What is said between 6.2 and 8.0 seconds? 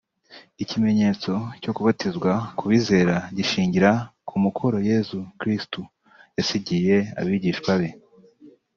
yasigiye abigishwa be